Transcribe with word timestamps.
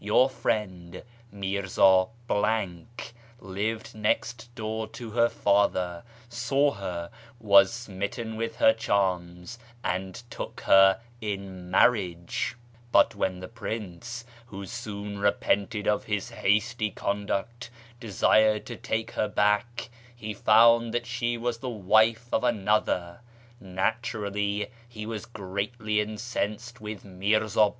Your 0.03 0.31
friend 0.31 1.03
Mirza 1.31 2.07
lived 3.39 3.93
next 3.93 4.55
door 4.55 4.87
to 4.87 5.11
her 5.11 5.29
father, 5.29 6.03
saw 6.27 6.71
her, 6.71 7.11
was 7.39 7.71
smitten 7.71 8.35
with 8.35 8.55
her 8.55 8.73
charms, 8.73 9.59
and 9.83 10.15
took 10.31 10.61
her 10.61 10.99
in 11.21 11.69
marriage; 11.69 12.55
and 12.91 13.13
when 13.13 13.41
the 13.41 13.47
prince 13.47 14.25
(who 14.47 14.65
soon 14.65 15.19
repented 15.19 15.87
of 15.87 16.05
his 16.05 16.31
hasty 16.31 16.89
conduct) 16.89 17.69
desired 17.99 18.65
to 18.65 18.77
take 18.77 19.11
her 19.11 19.27
back, 19.27 19.91
he 20.15 20.33
found 20.33 20.95
that 20.95 21.05
she 21.05 21.37
was 21.37 21.59
the 21.59 21.69
wife 21.69 22.27
of 22.33 22.43
another. 22.43 23.21
Naturally 23.59 24.71
he 24.89 25.05
was 25.05 25.27
greatly 25.27 25.99
incensed 25.99 26.81
with 26.81 27.05
Mirza 27.05 27.69